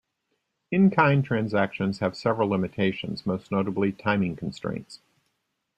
[0.71, 4.99] In-kind transactions have several limitations, most notably timing constraints.